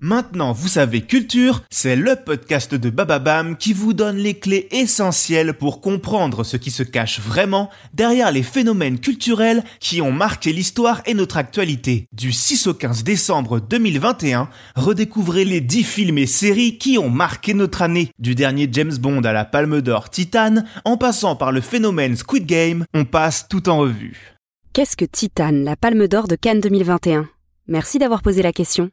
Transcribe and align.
Maintenant, 0.00 0.52
vous 0.52 0.68
savez 0.68 1.00
culture, 1.00 1.62
c'est 1.70 1.96
le 1.96 2.16
podcast 2.16 2.74
de 2.74 2.90
Bababam 2.90 3.56
qui 3.56 3.72
vous 3.72 3.94
donne 3.94 4.18
les 4.18 4.34
clés 4.34 4.68
essentielles 4.70 5.54
pour 5.54 5.80
comprendre 5.80 6.44
ce 6.44 6.58
qui 6.58 6.70
se 6.70 6.82
cache 6.82 7.18
vraiment 7.18 7.70
derrière 7.94 8.30
les 8.30 8.42
phénomènes 8.42 9.00
culturels 9.00 9.64
qui 9.80 10.02
ont 10.02 10.12
marqué 10.12 10.52
l'histoire 10.52 11.00
et 11.06 11.14
notre 11.14 11.38
actualité. 11.38 12.08
Du 12.12 12.30
6 12.30 12.66
au 12.66 12.74
15 12.74 13.04
décembre 13.04 13.58
2021, 13.58 14.50
redécouvrez 14.74 15.46
les 15.46 15.62
10 15.62 15.84
films 15.84 16.18
et 16.18 16.26
séries 16.26 16.76
qui 16.76 16.98
ont 16.98 17.08
marqué 17.08 17.54
notre 17.54 17.80
année. 17.80 18.10
Du 18.18 18.34
dernier 18.34 18.68
James 18.70 18.98
Bond 18.98 19.22
à 19.22 19.32
la 19.32 19.46
Palme 19.46 19.80
d'Or 19.80 20.10
Titan, 20.10 20.56
en 20.84 20.98
passant 20.98 21.36
par 21.36 21.52
le 21.52 21.62
phénomène 21.62 22.16
Squid 22.16 22.44
Game, 22.44 22.84
on 22.92 23.06
passe 23.06 23.48
tout 23.48 23.70
en 23.70 23.78
revue. 23.78 24.34
Qu'est-ce 24.74 24.96
que 24.98 25.06
Titan, 25.06 25.52
la 25.52 25.74
Palme 25.74 26.06
d'Or 26.06 26.28
de 26.28 26.36
Cannes 26.36 26.60
2021 26.60 27.30
Merci 27.66 27.98
d'avoir 27.98 28.20
posé 28.20 28.42
la 28.42 28.52
question. 28.52 28.90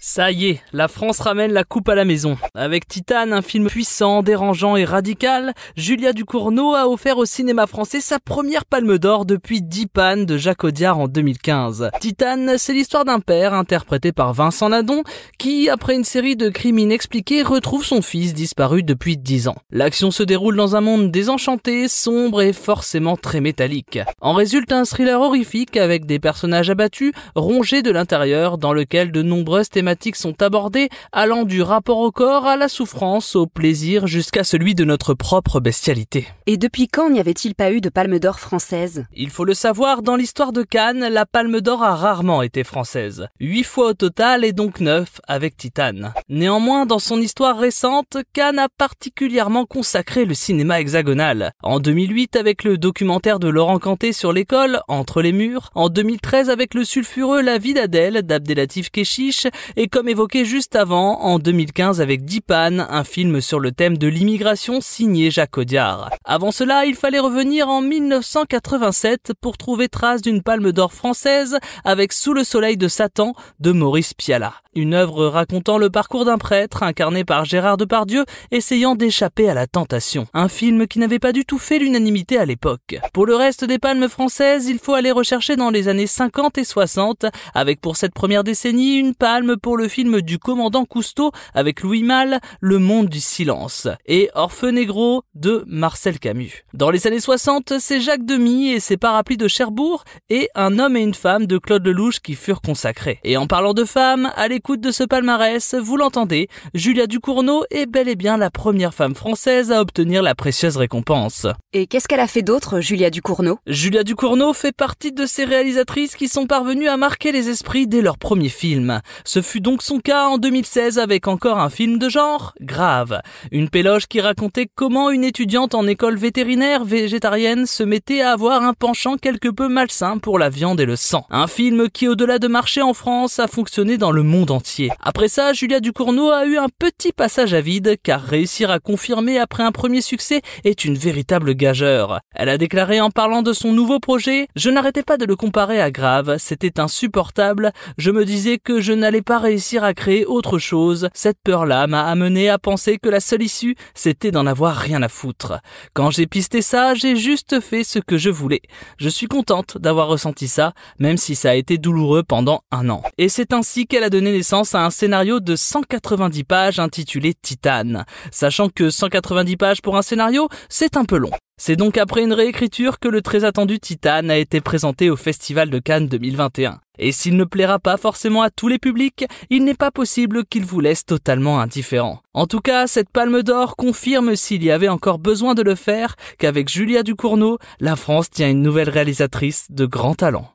Ça 0.00 0.30
y 0.30 0.46
est, 0.46 0.60
la 0.72 0.86
France 0.86 1.18
ramène 1.18 1.52
la 1.52 1.64
coupe 1.64 1.88
à 1.88 1.96
la 1.96 2.04
maison. 2.04 2.38
Avec 2.54 2.86
Titane, 2.86 3.32
un 3.32 3.42
film 3.42 3.66
puissant, 3.66 4.22
dérangeant 4.22 4.76
et 4.76 4.84
radical, 4.84 5.54
Julia 5.76 6.12
Ducournau 6.12 6.76
a 6.76 6.88
offert 6.88 7.18
au 7.18 7.24
cinéma 7.24 7.66
français 7.66 8.00
sa 8.00 8.20
première 8.20 8.64
palme 8.64 8.96
d'or 8.98 9.26
depuis 9.26 9.60
Dix 9.60 9.88
pannes 9.88 10.24
de 10.24 10.36
Jacques 10.36 10.62
Audiard 10.62 11.00
en 11.00 11.08
2015. 11.08 11.90
Titane, 11.98 12.58
c'est 12.58 12.74
l'histoire 12.74 13.04
d'un 13.04 13.18
père, 13.18 13.54
interprété 13.54 14.12
par 14.12 14.32
Vincent 14.32 14.68
Nadon, 14.68 15.02
qui, 15.36 15.68
après 15.68 15.96
une 15.96 16.04
série 16.04 16.36
de 16.36 16.48
crimes 16.48 16.78
inexpliqués, 16.78 17.42
retrouve 17.42 17.84
son 17.84 18.00
fils 18.00 18.34
disparu 18.34 18.84
depuis 18.84 19.16
dix 19.16 19.48
ans. 19.48 19.56
L'action 19.72 20.12
se 20.12 20.22
déroule 20.22 20.56
dans 20.56 20.76
un 20.76 20.80
monde 20.80 21.10
désenchanté, 21.10 21.88
sombre 21.88 22.42
et 22.42 22.52
forcément 22.52 23.16
très 23.16 23.40
métallique. 23.40 23.98
En 24.20 24.34
résulte 24.34 24.70
un 24.70 24.84
thriller 24.84 25.20
horrifique 25.20 25.76
avec 25.76 26.06
des 26.06 26.20
personnages 26.20 26.70
abattus, 26.70 27.12
rongés 27.34 27.82
de 27.82 27.90
l'intérieur, 27.90 28.58
dans 28.58 28.72
lequel 28.72 29.10
de 29.10 29.22
nombreuses 29.22 29.68
thématiques 29.68 29.87
sont 30.14 30.42
abordées 30.42 30.88
allant 31.12 31.44
du 31.44 31.62
rapport 31.62 31.98
au 31.98 32.10
corps 32.10 32.46
à 32.46 32.56
la 32.56 32.68
souffrance, 32.68 33.36
au 33.36 33.46
plaisir 33.46 34.06
jusqu'à 34.06 34.44
celui 34.44 34.74
de 34.74 34.84
notre 34.84 35.14
propre 35.14 35.60
bestialité. 35.60 36.28
Et 36.46 36.56
depuis 36.56 36.88
quand 36.88 37.10
n'y 37.10 37.20
avait-il 37.20 37.54
pas 37.54 37.72
eu 37.72 37.80
de 37.80 37.88
palme 37.88 38.18
d'or 38.18 38.40
française? 38.40 39.04
Il 39.14 39.30
faut 39.30 39.44
le 39.44 39.54
savoir, 39.54 40.02
dans 40.02 40.16
l'histoire 40.16 40.52
de 40.52 40.62
Cannes, 40.62 41.08
la 41.08 41.26
palme 41.26 41.60
d'or 41.60 41.82
a 41.82 41.94
rarement 41.94 42.42
été 42.42 42.64
française. 42.64 43.28
Huit 43.40 43.64
fois 43.64 43.88
au 43.88 43.94
total 43.94 44.44
et 44.44 44.52
donc 44.52 44.80
neuf 44.80 45.20
avec 45.26 45.56
Titane. 45.56 46.12
Néanmoins, 46.28 46.86
dans 46.86 46.98
son 46.98 47.20
histoire 47.20 47.58
récente, 47.58 48.16
Cannes 48.32 48.58
a 48.58 48.68
particulièrement 48.68 49.66
consacré 49.66 50.24
le 50.24 50.34
cinéma 50.34 50.80
hexagonal. 50.80 51.52
En 51.62 51.80
2008 51.80 52.36
avec 52.36 52.64
le 52.64 52.78
documentaire 52.78 53.38
de 53.38 53.48
Laurent 53.48 53.78
Canté 53.78 54.12
sur 54.12 54.32
l'école, 54.32 54.80
Entre 54.88 55.22
les 55.22 55.32
murs. 55.32 55.70
En 55.74 55.88
2013 55.88 56.50
avec 56.50 56.74
le 56.74 56.84
sulfureux 56.84 57.42
La 57.42 57.58
vie 57.58 57.74
d'Adèle 57.74 58.22
d'Abdelatif 58.22 58.90
Keshish 58.90 59.46
et 59.80 59.86
comme 59.86 60.08
évoqué 60.08 60.44
juste 60.44 60.74
avant, 60.74 61.20
en 61.20 61.38
2015 61.38 62.00
avec 62.00 62.24
Dipan, 62.24 62.80
un 62.80 63.04
film 63.04 63.40
sur 63.40 63.60
le 63.60 63.70
thème 63.70 63.96
de 63.96 64.08
l'immigration 64.08 64.80
signé 64.80 65.30
Jacques 65.30 65.56
Audiard. 65.56 66.10
Avant 66.24 66.50
cela, 66.50 66.84
il 66.84 66.96
fallait 66.96 67.20
revenir 67.20 67.68
en 67.68 67.80
1987 67.80 69.34
pour 69.40 69.56
trouver 69.56 69.88
trace 69.88 70.20
d'une 70.20 70.42
palme 70.42 70.72
d'or 70.72 70.92
française 70.92 71.58
avec 71.84 72.12
Sous 72.12 72.34
le 72.34 72.42
soleil 72.42 72.76
de 72.76 72.88
Satan 72.88 73.34
de 73.60 73.70
Maurice 73.70 74.14
Piala. 74.14 74.54
Une 74.74 74.94
œuvre 74.94 75.26
racontant 75.26 75.78
le 75.78 75.90
parcours 75.90 76.24
d'un 76.24 76.38
prêtre 76.38 76.82
incarné 76.82 77.24
par 77.24 77.44
Gérard 77.44 77.76
Depardieu 77.76 78.24
essayant 78.50 78.94
d'échapper 78.94 79.48
à 79.48 79.54
la 79.54 79.66
tentation. 79.66 80.26
Un 80.34 80.48
film 80.48 80.86
qui 80.86 80.98
n'avait 80.98 81.18
pas 81.18 81.32
du 81.32 81.44
tout 81.44 81.58
fait 81.58 81.78
l'unanimité 81.78 82.38
à 82.38 82.44
l'époque. 82.44 82.96
Pour 83.12 83.26
le 83.26 83.34
reste 83.34 83.64
des 83.64 83.78
palmes 83.78 84.08
françaises, 84.08 84.66
il 84.66 84.78
faut 84.78 84.94
aller 84.94 85.10
rechercher 85.10 85.56
dans 85.56 85.70
les 85.70 85.88
années 85.88 86.06
50 86.06 86.58
et 86.58 86.64
60 86.64 87.26
avec 87.54 87.80
pour 87.80 87.96
cette 87.96 88.14
première 88.14 88.44
décennie 88.44 88.98
une 88.98 89.14
palme 89.14 89.56
le 89.76 89.88
film 89.88 90.20
du 90.20 90.38
commandant 90.38 90.84
Cousteau 90.84 91.32
avec 91.54 91.82
Louis 91.82 92.02
Malle, 92.02 92.40
Le 92.60 92.78
monde 92.78 93.08
du 93.08 93.20
silence, 93.20 93.88
et 94.06 94.30
Orfeu 94.34 94.70
Negro 94.70 95.22
de 95.34 95.64
Marcel 95.66 96.18
Camus. 96.18 96.64
Dans 96.74 96.90
les 96.90 97.06
années 97.06 97.20
60, 97.20 97.74
c'est 97.78 98.00
Jacques 98.00 98.24
Demy 98.24 98.70
et 98.70 98.80
ses 98.80 98.96
parapluies 98.96 99.36
de 99.36 99.48
Cherbourg 99.48 100.04
et 100.30 100.48
Un 100.54 100.78
homme 100.78 100.96
et 100.96 101.02
une 101.02 101.14
femme 101.14 101.46
de 101.46 101.58
Claude 101.58 101.86
Lelouch 101.86 102.20
qui 102.20 102.34
furent 102.34 102.60
consacrés. 102.60 103.20
Et 103.24 103.36
en 103.36 103.46
parlant 103.46 103.74
de 103.74 103.84
femmes, 103.84 104.30
à 104.36 104.48
l'écoute 104.48 104.80
de 104.80 104.90
ce 104.90 105.04
palmarès, 105.04 105.74
vous 105.74 105.96
l'entendez, 105.96 106.48
Julia 106.74 107.06
Ducournau 107.06 107.64
est 107.70 107.86
bel 107.86 108.08
et 108.08 108.16
bien 108.16 108.36
la 108.36 108.50
première 108.50 108.94
femme 108.94 109.14
française 109.14 109.72
à 109.72 109.80
obtenir 109.80 110.22
la 110.22 110.34
précieuse 110.34 110.76
récompense. 110.76 111.46
Et 111.72 111.86
qu'est-ce 111.86 112.08
qu'elle 112.08 112.20
a 112.20 112.26
fait 112.26 112.42
d'autre, 112.42 112.80
Julia 112.80 113.10
Ducournau? 113.10 113.58
Julia 113.66 114.04
Ducournau 114.04 114.52
fait 114.52 114.72
partie 114.72 115.12
de 115.12 115.26
ces 115.26 115.44
réalisatrices 115.44 116.16
qui 116.16 116.28
sont 116.28 116.46
parvenues 116.46 116.88
à 116.88 116.96
marquer 116.96 117.32
les 117.32 117.48
esprits 117.48 117.86
dès 117.86 118.02
leur 118.02 118.18
premier 118.18 118.48
film. 118.48 119.00
Ce 119.24 119.42
fut 119.42 119.57
donc 119.60 119.82
son 119.82 119.98
cas 120.00 120.26
en 120.26 120.38
2016 120.38 120.98
avec 120.98 121.28
encore 121.28 121.58
un 121.58 121.70
film 121.70 121.98
de 121.98 122.08
genre, 122.08 122.54
Grave. 122.60 123.20
Une 123.52 123.68
péloge 123.68 124.06
qui 124.06 124.20
racontait 124.20 124.68
comment 124.74 125.10
une 125.10 125.24
étudiante 125.24 125.74
en 125.74 125.86
école 125.86 126.16
vétérinaire 126.16 126.84
végétarienne 126.84 127.66
se 127.66 127.82
mettait 127.82 128.20
à 128.20 128.32
avoir 128.32 128.62
un 128.62 128.74
penchant 128.74 129.16
quelque 129.16 129.48
peu 129.48 129.68
malsain 129.68 130.18
pour 130.18 130.38
la 130.38 130.48
viande 130.48 130.80
et 130.80 130.84
le 130.84 130.96
sang. 130.96 131.26
Un 131.30 131.46
film 131.46 131.88
qui, 131.90 132.08
au-delà 132.08 132.38
de 132.38 132.48
marcher 132.48 132.82
en 132.82 132.94
France, 132.94 133.38
a 133.38 133.48
fonctionné 133.48 133.98
dans 133.98 134.12
le 134.12 134.22
monde 134.22 134.50
entier. 134.50 134.90
Après 135.02 135.28
ça, 135.28 135.52
Julia 135.52 135.80
Ducournau 135.80 136.30
a 136.30 136.44
eu 136.46 136.56
un 136.56 136.68
petit 136.68 137.12
passage 137.12 137.54
à 137.54 137.60
vide, 137.60 137.96
car 138.02 138.22
réussir 138.22 138.70
à 138.70 138.78
confirmer 138.78 139.38
après 139.38 139.62
un 139.62 139.72
premier 139.72 140.00
succès 140.00 140.42
est 140.64 140.84
une 140.84 140.96
véritable 140.96 141.54
gageure. 141.54 142.20
Elle 142.34 142.48
a 142.48 142.58
déclaré 142.58 143.00
en 143.00 143.10
parlant 143.10 143.42
de 143.42 143.52
son 143.52 143.72
nouveau 143.72 143.98
projet, 143.98 144.48
je 144.56 144.70
n'arrêtais 144.70 145.02
pas 145.02 145.16
de 145.16 145.24
le 145.24 145.36
comparer 145.36 145.80
à 145.80 145.90
Grave, 145.90 146.36
c'était 146.38 146.80
insupportable, 146.80 147.72
je 147.96 148.10
me 148.10 148.24
disais 148.24 148.58
que 148.58 148.80
je 148.80 148.92
n'allais 148.92 149.22
pas 149.22 149.38
réussir 149.48 149.82
à 149.82 149.94
créer 149.94 150.26
autre 150.26 150.58
chose, 150.58 151.08
cette 151.14 151.38
peur-là 151.42 151.86
m'a 151.86 152.04
amené 152.04 152.50
à 152.50 152.58
penser 152.58 152.98
que 152.98 153.08
la 153.08 153.18
seule 153.18 153.42
issue, 153.42 153.76
c'était 153.94 154.30
d'en 154.30 154.46
avoir 154.46 154.76
rien 154.76 155.02
à 155.02 155.08
foutre. 155.08 155.54
Quand 155.94 156.10
j'ai 156.10 156.26
pisté 156.26 156.60
ça, 156.60 156.94
j'ai 156.94 157.16
juste 157.16 157.60
fait 157.60 157.82
ce 157.82 157.98
que 157.98 158.18
je 158.18 158.28
voulais. 158.28 158.60
Je 158.98 159.08
suis 159.08 159.26
contente 159.26 159.78
d'avoir 159.78 160.08
ressenti 160.08 160.48
ça, 160.48 160.74
même 160.98 161.16
si 161.16 161.34
ça 161.34 161.50
a 161.50 161.54
été 161.54 161.78
douloureux 161.78 162.24
pendant 162.24 162.60
un 162.70 162.90
an. 162.90 163.02
Et 163.16 163.30
c'est 163.30 163.54
ainsi 163.54 163.86
qu'elle 163.86 164.04
a 164.04 164.10
donné 164.10 164.32
naissance 164.32 164.74
à 164.74 164.84
un 164.84 164.90
scénario 164.90 165.40
de 165.40 165.56
190 165.56 166.44
pages 166.44 166.78
intitulé 166.78 167.32
Titane. 167.32 168.04
Sachant 168.30 168.68
que 168.68 168.90
190 168.90 169.56
pages 169.56 169.80
pour 169.80 169.96
un 169.96 170.02
scénario, 170.02 170.50
c'est 170.68 170.98
un 170.98 171.06
peu 171.06 171.16
long. 171.16 171.32
C'est 171.60 171.74
donc 171.74 171.98
après 171.98 172.22
une 172.22 172.32
réécriture 172.32 173.00
que 173.00 173.08
le 173.08 173.20
très 173.20 173.44
attendu 173.44 173.80
Titane 173.80 174.30
a 174.30 174.36
été 174.36 174.60
présenté 174.60 175.10
au 175.10 175.16
Festival 175.16 175.70
de 175.70 175.80
Cannes 175.80 176.06
2021. 176.06 176.78
Et 177.00 177.10
s'il 177.10 177.36
ne 177.36 177.42
plaira 177.42 177.80
pas 177.80 177.96
forcément 177.96 178.42
à 178.42 178.50
tous 178.50 178.68
les 178.68 178.78
publics, 178.78 179.26
il 179.50 179.64
n'est 179.64 179.74
pas 179.74 179.90
possible 179.90 180.44
qu'il 180.44 180.64
vous 180.64 180.78
laisse 180.78 181.04
totalement 181.04 181.60
indifférent. 181.60 182.20
En 182.32 182.46
tout 182.46 182.60
cas, 182.60 182.86
cette 182.86 183.10
palme 183.10 183.42
d'or 183.42 183.74
confirme 183.74 184.36
s'il 184.36 184.62
y 184.62 184.70
avait 184.70 184.88
encore 184.88 185.18
besoin 185.18 185.54
de 185.54 185.62
le 185.62 185.74
faire 185.74 186.14
qu'avec 186.38 186.68
Julia 186.68 187.02
Ducournau, 187.02 187.58
la 187.80 187.96
France 187.96 188.30
tient 188.30 188.48
une 188.48 188.62
nouvelle 188.62 188.88
réalisatrice 188.88 189.66
de 189.70 189.84
grand 189.84 190.14
talent. 190.14 190.52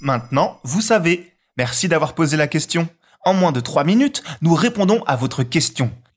Maintenant, 0.00 0.58
vous 0.64 0.80
savez. 0.80 1.34
Merci 1.58 1.86
d'avoir 1.86 2.14
posé 2.14 2.38
la 2.38 2.46
question. 2.46 2.88
En 3.26 3.34
moins 3.34 3.52
de 3.52 3.60
3 3.60 3.84
minutes, 3.84 4.22
nous 4.40 4.54
répondons 4.54 5.02
à 5.06 5.16
votre 5.16 5.42
question. 5.42 5.90